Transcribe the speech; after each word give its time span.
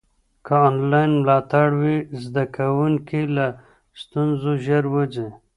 که 0.45 0.55
انلاین 0.67 1.11
ملاتړ 1.21 1.67
وي، 1.81 1.97
زده 2.23 2.43
کوونکي 2.55 3.21
له 3.35 3.47
ستونزو 4.01 4.51
ژر 4.65 4.83
وځي. 4.93 5.27